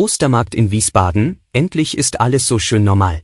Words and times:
Ostermarkt 0.00 0.54
in 0.54 0.70
Wiesbaden, 0.70 1.42
endlich 1.52 1.98
ist 1.98 2.20
alles 2.22 2.46
so 2.46 2.58
schön 2.58 2.84
normal. 2.84 3.22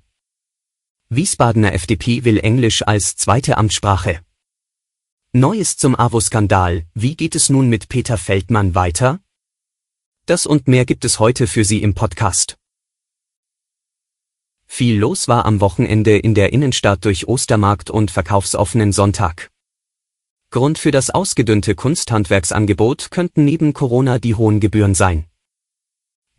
Wiesbadener 1.08 1.72
FDP 1.72 2.24
will 2.24 2.36
Englisch 2.36 2.86
als 2.86 3.16
zweite 3.16 3.56
Amtssprache. 3.56 4.20
Neues 5.32 5.78
zum 5.78 5.98
AWO-Skandal, 5.98 6.84
wie 6.92 7.16
geht 7.16 7.34
es 7.34 7.48
nun 7.48 7.70
mit 7.70 7.88
Peter 7.88 8.18
Feldmann 8.18 8.74
weiter? 8.74 9.20
Das 10.26 10.44
und 10.44 10.68
mehr 10.68 10.84
gibt 10.84 11.06
es 11.06 11.18
heute 11.18 11.46
für 11.46 11.64
Sie 11.64 11.80
im 11.80 11.94
Podcast. 11.94 12.58
Viel 14.66 14.98
los 14.98 15.28
war 15.28 15.46
am 15.46 15.62
Wochenende 15.62 16.18
in 16.18 16.34
der 16.34 16.52
Innenstadt 16.52 17.06
durch 17.06 17.26
Ostermarkt 17.26 17.88
und 17.88 18.10
verkaufsoffenen 18.10 18.92
Sonntag. 18.92 19.50
Grund 20.50 20.76
für 20.76 20.90
das 20.90 21.08
ausgedünnte 21.08 21.74
Kunsthandwerksangebot 21.74 23.10
könnten 23.10 23.46
neben 23.46 23.72
Corona 23.72 24.18
die 24.18 24.34
hohen 24.34 24.60
Gebühren 24.60 24.95
sein. 24.95 25.24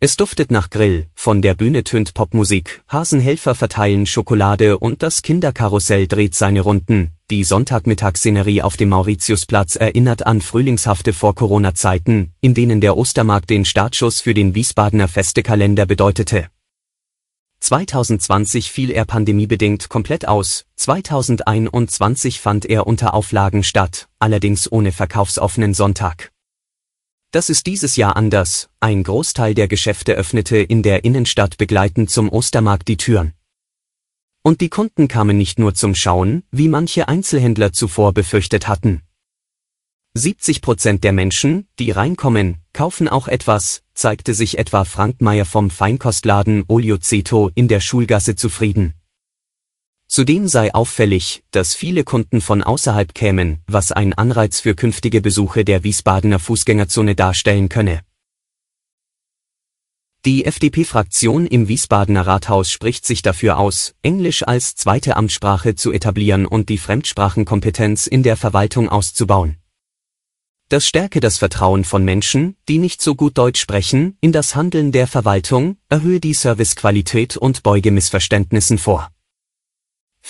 Es 0.00 0.16
duftet 0.16 0.52
nach 0.52 0.70
Grill, 0.70 1.08
von 1.16 1.42
der 1.42 1.54
Bühne 1.54 1.82
tönt 1.82 2.14
Popmusik, 2.14 2.82
Hasenhelfer 2.88 3.56
verteilen 3.56 4.06
Schokolade 4.06 4.78
und 4.78 5.02
das 5.02 5.22
Kinderkarussell 5.22 6.06
dreht 6.06 6.36
seine 6.36 6.60
Runden. 6.60 7.10
Die 7.32 7.42
Sonntagmittagsszenerie 7.42 8.62
auf 8.62 8.76
dem 8.76 8.90
Mauritiusplatz 8.90 9.74
erinnert 9.74 10.24
an 10.24 10.40
frühlingshafte 10.40 11.12
Vor-Corona-Zeiten, 11.12 12.32
in 12.40 12.54
denen 12.54 12.80
der 12.80 12.96
Ostermarkt 12.96 13.50
den 13.50 13.64
Startschuss 13.64 14.20
für 14.20 14.34
den 14.34 14.54
Wiesbadener 14.54 15.08
Festekalender 15.08 15.84
bedeutete. 15.84 16.46
2020 17.58 18.70
fiel 18.70 18.92
er 18.92 19.04
pandemiebedingt 19.04 19.88
komplett 19.88 20.28
aus, 20.28 20.64
2021 20.76 22.38
fand 22.38 22.66
er 22.66 22.86
unter 22.86 23.14
Auflagen 23.14 23.64
statt, 23.64 24.08
allerdings 24.20 24.70
ohne 24.70 24.92
verkaufsoffenen 24.92 25.74
Sonntag. 25.74 26.30
Das 27.30 27.50
ist 27.50 27.66
dieses 27.66 27.96
Jahr 27.96 28.16
anders, 28.16 28.70
ein 28.80 29.02
Großteil 29.02 29.52
der 29.52 29.68
Geschäfte 29.68 30.14
öffnete 30.14 30.56
in 30.56 30.82
der 30.82 31.04
Innenstadt 31.04 31.58
begleitend 31.58 32.10
zum 32.10 32.30
Ostermarkt 32.30 32.88
die 32.88 32.96
Türen. 32.96 33.34
Und 34.42 34.62
die 34.62 34.70
Kunden 34.70 35.08
kamen 35.08 35.36
nicht 35.36 35.58
nur 35.58 35.74
zum 35.74 35.94
Schauen, 35.94 36.42
wie 36.50 36.68
manche 36.68 37.06
Einzelhändler 37.06 37.74
zuvor 37.74 38.14
befürchtet 38.14 38.66
hatten. 38.66 39.02
70 40.14 40.62
Prozent 40.62 41.04
der 41.04 41.12
Menschen, 41.12 41.68
die 41.78 41.90
reinkommen, 41.90 42.62
kaufen 42.72 43.08
auch 43.08 43.28
etwas, 43.28 43.82
zeigte 43.92 44.32
sich 44.32 44.56
etwa 44.56 44.84
Frank 44.84 45.20
Meyer 45.20 45.44
vom 45.44 45.68
Feinkostladen 45.68 46.64
Olio 46.66 46.96
Ceto 46.96 47.50
in 47.54 47.68
der 47.68 47.80
Schulgasse 47.80 48.36
zufrieden. 48.36 48.94
Zudem 50.08 50.48
sei 50.48 50.72
auffällig, 50.72 51.44
dass 51.50 51.74
viele 51.74 52.02
Kunden 52.02 52.40
von 52.40 52.62
außerhalb 52.62 53.12
kämen, 53.12 53.58
was 53.66 53.92
ein 53.92 54.14
Anreiz 54.14 54.58
für 54.58 54.74
künftige 54.74 55.20
Besuche 55.20 55.66
der 55.66 55.84
Wiesbadener 55.84 56.38
Fußgängerzone 56.38 57.14
darstellen 57.14 57.68
könne. 57.68 58.00
Die 60.24 60.46
FDP-Fraktion 60.46 61.46
im 61.46 61.68
Wiesbadener 61.68 62.26
Rathaus 62.26 62.70
spricht 62.70 63.06
sich 63.06 63.20
dafür 63.20 63.58
aus, 63.58 63.94
Englisch 64.02 64.42
als 64.42 64.74
zweite 64.74 65.14
Amtssprache 65.14 65.74
zu 65.74 65.92
etablieren 65.92 66.46
und 66.46 66.70
die 66.70 66.78
Fremdsprachenkompetenz 66.78 68.06
in 68.06 68.22
der 68.22 68.38
Verwaltung 68.38 68.88
auszubauen. 68.88 69.58
Das 70.70 70.86
stärke 70.86 71.20
das 71.20 71.36
Vertrauen 71.36 71.84
von 71.84 72.02
Menschen, 72.02 72.56
die 72.68 72.78
nicht 72.78 73.00
so 73.02 73.14
gut 73.14 73.36
Deutsch 73.36 73.60
sprechen, 73.60 74.16
in 74.20 74.32
das 74.32 74.56
Handeln 74.56 74.90
der 74.90 75.06
Verwaltung, 75.06 75.76
erhöhe 75.88 76.18
die 76.18 76.34
Servicequalität 76.34 77.36
und 77.36 77.62
beuge 77.62 77.90
Missverständnissen 77.90 78.78
vor. 78.78 79.10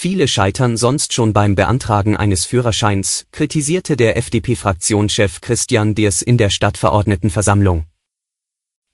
Viele 0.00 0.28
scheitern 0.28 0.76
sonst 0.76 1.12
schon 1.12 1.32
beim 1.32 1.56
Beantragen 1.56 2.16
eines 2.16 2.44
Führerscheins, 2.44 3.26
kritisierte 3.32 3.96
der 3.96 4.16
FDP-Fraktionschef 4.16 5.40
Christian 5.40 5.96
Diers 5.96 6.22
in 6.22 6.38
der 6.38 6.50
Stadtverordnetenversammlung. 6.50 7.84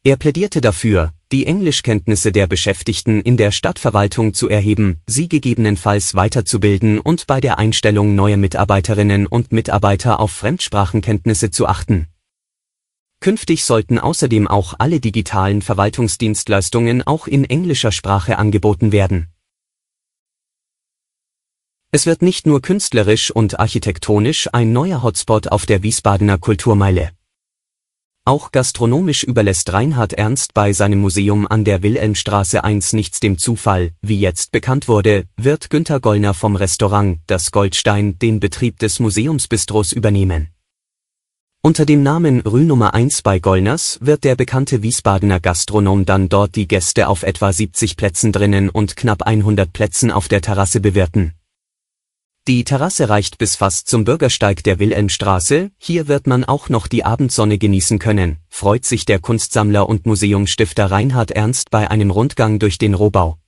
Er 0.03 0.17
plädierte 0.17 0.63
dafür, 0.63 1.13
die 1.31 1.45
Englischkenntnisse 1.45 2.33
der 2.33 2.47
Beschäftigten 2.47 3.21
in 3.21 3.37
der 3.37 3.51
Stadtverwaltung 3.51 4.33
zu 4.33 4.49
erheben, 4.49 5.03
sie 5.07 5.29
gegebenenfalls 5.29 6.15
weiterzubilden 6.15 7.01
und 7.01 7.27
bei 7.27 7.39
der 7.39 7.59
Einstellung 7.59 8.15
neuer 8.15 8.39
Mitarbeiterinnen 8.39 9.27
und 9.27 9.53
Mitarbeiter 9.53 10.21
auf 10.21 10.31
Fremdsprachenkenntnisse 10.31 11.51
zu 11.51 11.67
achten. 11.67 12.07
Künftig 13.21 13.65
sollten 13.65 13.99
außerdem 13.99 14.49
auch 14.49 14.73
alle 14.79 15.01
digitalen 15.01 15.61
Verwaltungsdienstleistungen 15.61 17.07
auch 17.07 17.27
in 17.27 17.45
englischer 17.45 17.93
Sprache 17.93 18.39
angeboten 18.39 18.91
werden. 18.91 19.34
Es 21.95 22.07
wird 22.07 22.23
nicht 22.23 22.45
nur 22.45 22.61
künstlerisch 22.61 23.31
und 23.31 23.61
architektonisch 23.61 24.49
ein 24.53 24.73
neuer 24.73 25.05
Hotspot 25.05 25.47
auf 25.53 25.65
der 25.65 25.85
Wiesbadener 25.85 26.39
Kulturmeile. 26.39 27.11
Auch 28.25 28.51
gastronomisch 28.51 29.23
überlässt 29.23 29.73
Reinhard 29.73 30.13
Ernst 30.13 30.55
bei 30.55 30.73
seinem 30.73 31.01
Museum 31.01 31.47
an 31.47 31.63
der 31.63 31.85
Wilhelmstraße 31.85 32.65
1 32.65 32.95
nichts 32.95 33.21
dem 33.21 33.39
Zufall. 33.39 33.93
Wie 34.03 34.19
jetzt 34.19 34.51
bekannt 34.51 34.89
wurde, 34.89 35.27
wird 35.37 35.71
Günter 35.71 36.01
Gollner 36.01 36.35
vom 36.35 36.57
Restaurant 36.57 37.21
Das 37.29 37.53
Goldstein 37.53 38.19
den 38.19 38.41
Betrieb 38.41 38.81
des 38.81 38.99
Museumsbistros 38.99 39.93
übernehmen. 39.93 40.49
Unter 41.63 41.87
dem 41.87 42.03
Namen 42.03 42.41
Rue 42.41 42.65
Nummer 42.65 42.93
1 42.95 43.23
bei 43.23 43.39
Gollners 43.39 44.01
wird 44.01 44.25
der 44.25 44.35
bekannte 44.35 44.83
Wiesbadener 44.83 45.39
Gastronom 45.39 46.07
dann 46.07 46.29
dort 46.29 46.57
die 46.57 46.67
Gäste 46.67 47.07
auf 47.07 47.23
etwa 47.23 47.53
70 47.53 47.97
Plätzen 47.97 48.33
drinnen 48.33 48.69
und 48.69 48.97
knapp 48.97 49.23
100 49.23 49.73
Plätzen 49.73 50.11
auf 50.11 50.27
der 50.27 50.41
Terrasse 50.41 50.81
bewirten. 50.81 51.35
Die 52.47 52.63
Terrasse 52.65 53.09
reicht 53.09 53.39
bis 53.39 53.57
fast 53.57 53.89
zum 53.89 54.05
Bürgersteig 54.05 54.63
der 54.65 54.79
Wilhelmstraße, 54.79 55.71
hier 55.79 56.09
wird 56.09 56.27
man 56.27 56.45
auch 56.45 56.69
noch 56.69 56.89
die 56.89 57.03
Abendsonne 57.03 57.57
genießen 57.57 57.99
können, 57.99 58.37
freut 58.51 58.85
sich 58.85 59.07
der 59.07 59.19
Kunstsammler 59.19 59.89
und 59.89 60.05
Museumsstifter 60.05 60.91
Reinhard 60.91 61.31
Ernst 61.31 61.71
bei 61.71 61.91
einem 61.91 62.11
Rundgang 62.11 62.59
durch 62.59 62.77
den 62.77 62.93
Rohbau. 62.93 63.39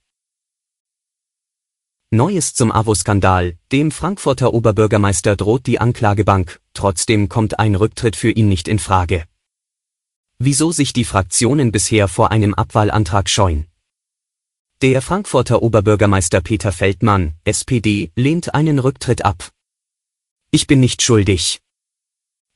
Neues 2.09 2.55
zum 2.55 2.71
AWO-Skandal, 2.71 3.57
dem 3.71 3.91
Frankfurter 3.91 4.55
Oberbürgermeister 4.55 5.35
droht 5.35 5.67
die 5.67 5.79
Anklagebank, 5.79 6.59
trotzdem 6.73 7.29
kommt 7.29 7.59
ein 7.59 7.75
Rücktritt 7.75 8.15
für 8.15 8.31
ihn 8.31 8.49
nicht 8.49 8.67
in 8.67 8.79
Frage. 8.79 9.25
Wieso 10.39 10.71
sich 10.71 10.91
die 10.91 11.05
Fraktionen 11.05 11.71
bisher 11.71 12.07
vor 12.07 12.31
einem 12.31 12.55
Abwahlantrag 12.55 13.29
scheuen? 13.29 13.67
Der 14.83 15.01
Frankfurter 15.01 15.63
Oberbürgermeister 15.63 16.39
Peter 16.39 16.71
Feldmann, 16.71 17.33
SPD, 17.45 18.11
lehnt 18.15 18.53
einen 18.53 18.77
Rücktritt 18.77 19.25
ab. 19.25 19.49
Ich 20.51 20.67
bin 20.67 20.79
nicht 20.79 21.01
schuldig. 21.01 21.61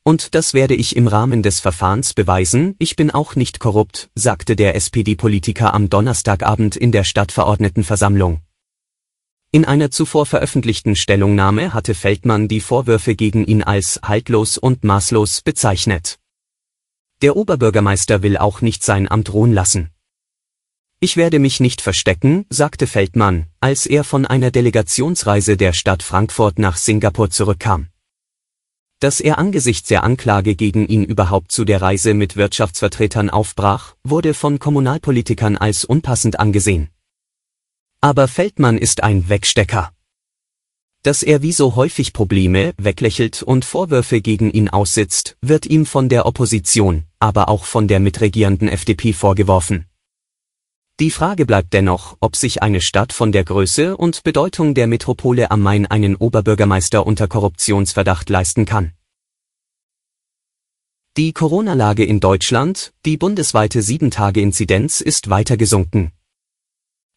Und 0.04 0.36
das 0.36 0.54
werde 0.54 0.76
ich 0.76 0.96
im 0.96 1.08
Rahmen 1.08 1.42
des 1.42 1.60
Verfahrens 1.60 2.14
beweisen, 2.14 2.76
ich 2.78 2.96
bin 2.96 3.10
auch 3.10 3.36
nicht 3.36 3.60
korrupt, 3.60 4.12
sagte 4.14 4.56
der 4.56 4.76
SPD-Politiker 4.76 5.74
am 5.74 5.90
Donnerstagabend 5.90 6.76
in 6.76 6.92
der 6.92 7.06
Stadtverordnetenversammlung. 7.06 8.42
In 9.52 9.66
einer 9.66 9.90
zuvor 9.90 10.28
veröffentlichten 10.28 10.96
Stellungnahme 10.96 11.74
hatte 11.74 11.96
Feldmann 11.96 12.48
die 12.48 12.62
Vorwürfe 12.62 13.16
gegen 13.16 13.48
ihn 13.48 13.64
als 13.64 14.00
haltlos 14.04 14.60
und 14.60 14.84
maßlos 14.84 15.42
bezeichnet. 15.42 16.20
Der 17.24 17.36
Oberbürgermeister 17.36 18.22
will 18.22 18.38
auch 18.38 18.62
nicht 18.62 18.84
sein 18.84 19.10
Amt 19.10 19.34
ruhen 19.34 19.54
lassen. 19.54 19.90
Ich 21.04 21.18
werde 21.18 21.40
mich 21.40 21.60
nicht 21.60 21.82
verstecken, 21.82 22.46
sagte 22.52 22.86
Feldmann, 22.86 23.48
als 23.60 23.88
er 23.88 24.04
von 24.04 24.28
einer 24.28 24.52
Delegationsreise 24.52 25.58
der 25.58 25.74
Stadt 25.74 26.04
Frankfurt 26.04 26.60
nach 26.60 26.78
Singapur 26.78 27.32
zurückkam. 27.32 27.88
Dass 29.00 29.20
er 29.20 29.40
angesichts 29.40 29.88
der 29.88 30.04
Anklage 30.04 30.54
gegen 30.56 30.88
ihn 30.88 31.04
überhaupt 31.04 31.52
zu 31.52 31.66
der 31.66 31.82
Reise 31.82 32.14
mit 32.14 32.36
Wirtschaftsvertretern 32.36 33.32
aufbrach, 33.32 33.96
wurde 34.04 34.36
von 34.36 34.60
Kommunalpolitikern 34.60 35.58
als 35.58 35.86
unpassend 35.86 36.40
angesehen. 36.40 36.92
Aber 38.00 38.28
Feldmann 38.28 38.78
ist 38.78 39.02
ein 39.02 39.28
Wegstecker. 39.28 39.92
Dass 41.02 41.24
er 41.24 41.42
wie 41.42 41.52
so 41.52 41.76
häufig 41.76 42.14
Probleme 42.14 42.74
weglächelt 42.78 43.42
und 43.42 43.66
Vorwürfe 43.66 44.22
gegen 44.22 44.52
ihn 44.52 44.70
aussitzt, 44.70 45.36
wird 45.42 45.66
ihm 45.66 45.88
von 45.88 46.10
der 46.10 46.28
Opposition, 46.28 47.06
aber 47.18 47.50
auch 47.50 47.66
von 47.66 47.88
der 47.88 48.00
mitregierenden 48.00 48.70
FDP 48.70 49.14
vorgeworfen. 49.14 49.88
Die 51.02 51.10
Frage 51.10 51.46
bleibt 51.48 51.74
dennoch, 51.74 52.16
ob 52.20 52.36
sich 52.36 52.62
eine 52.62 52.80
Stadt 52.80 53.12
von 53.12 53.32
der 53.32 53.44
Größe 53.44 53.98
und 53.98 54.22
Bedeutung 54.22 54.76
der 54.76 54.86
Metropole 54.86 55.50
am 55.50 55.62
Main 55.62 55.88
einen 55.88 56.16
Oberbürgermeister 56.16 57.08
unter 57.08 57.28
Korruptionsverdacht 57.28 58.30
leisten 58.30 58.66
kann. 58.66 58.92
Die 61.18 61.34
Corona-Lage 61.34 62.06
in 62.06 62.20
Deutschland, 62.20 62.94
die 63.08 63.18
bundesweite 63.18 63.80
7-Tage-Inzidenz 63.80 65.02
ist 65.02 65.32
weiter 65.32 65.58
gesunken. 65.58 66.12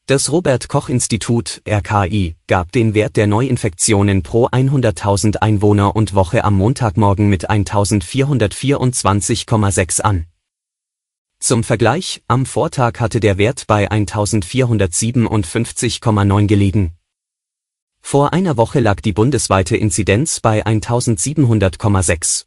Das 0.07 0.33
Robert 0.33 0.71
Koch 0.71 0.89
Institut 0.89 1.61
RKI 1.69 2.37
gab 2.47 2.73
den 2.73 2.95
Wert 2.95 3.17
der 3.17 3.27
Neuinfektionen 3.27 4.23
pro 4.23 4.47
100.000 4.47 5.43
Einwohner 5.43 5.95
und 5.95 6.15
Woche 6.15 6.43
am 6.43 6.55
Montagmorgen 6.55 7.29
mit 7.29 7.51
1424,6 7.51 10.01
an. 10.01 10.25
Zum 11.45 11.63
Vergleich, 11.63 12.25
am 12.27 12.47
Vortag 12.47 12.99
hatte 13.01 13.21
der 13.21 13.37
Wert 13.37 13.67
bei 13.67 13.91
1457,9 13.91 16.47
gelegen. 16.47 16.93
Vor 18.01 18.33
einer 18.33 18.57
Woche 18.57 18.81
lag 18.81 19.03
die 19.03 19.13
bundesweite 19.13 19.77
Inzidenz 19.77 20.41
bei 20.41 20.65
1700,6. 20.65 22.47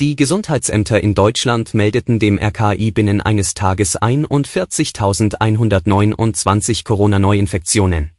Die 0.00 0.16
Gesundheitsämter 0.16 1.00
in 1.00 1.14
Deutschland 1.14 1.72
meldeten 1.72 2.18
dem 2.18 2.36
RKI 2.36 2.90
binnen 2.90 3.20
eines 3.20 3.54
Tages 3.54 3.96
41.129 3.96 6.82
Corona-Neuinfektionen. 6.82 8.10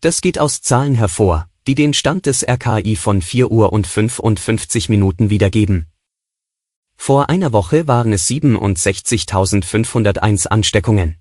Das 0.00 0.22
geht 0.22 0.38
aus 0.38 0.62
Zahlen 0.62 0.94
hervor, 0.94 1.46
die 1.66 1.74
den 1.74 1.92
Stand 1.92 2.24
des 2.24 2.42
RKI 2.42 2.96
von 2.96 3.20
4 3.20 3.50
Uhr 3.50 3.70
und 3.70 3.86
55 3.86 4.88
Minuten 4.88 5.28
wiedergeben. 5.28 5.91
Vor 7.04 7.30
einer 7.30 7.52
Woche 7.52 7.88
waren 7.88 8.12
es 8.12 8.28
67.501 8.28 10.46
Ansteckungen. 10.46 11.16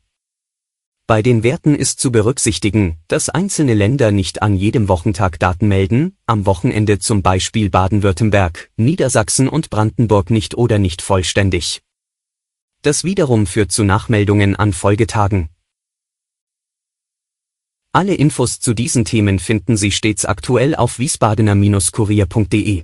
Bei 1.08 1.24
den 1.24 1.42
Werten 1.42 1.74
ist 1.74 2.00
zu 2.00 2.12
berücksichtigen, 2.12 3.00
dass 3.08 3.30
einzelne 3.30 3.74
Länder 3.74 4.12
nicht 4.12 4.44
an 4.44 4.56
jedem 4.56 4.90
Wochentag 4.90 5.40
Daten 5.40 5.68
melden, 5.68 6.16
am 6.28 6.46
Wochenende 6.46 7.00
zum 7.00 7.24
Beispiel 7.24 7.72
Baden-Württemberg, 7.72 8.70
Niedersachsen 8.78 9.50
und 9.50 9.72
Brandenburg 9.72 10.30
nicht 10.30 10.54
oder 10.54 10.78
nicht 10.78 11.02
vollständig. 11.02 11.82
Das 12.84 13.04
wiederum 13.04 13.48
führt 13.48 13.72
zu 13.72 13.84
Nachmeldungen 13.84 14.56
an 14.56 14.74
Folgetagen. 14.74 15.50
Alle 17.92 18.14
Infos 18.14 18.60
zu 18.60 18.76
diesen 18.76 19.04
Themen 19.04 19.40
finden 19.40 19.78
Sie 19.78 19.90
stets 19.90 20.26
aktuell 20.26 20.76
auf 20.76 21.00
wiesbadener-kurier.de. 21.00 22.84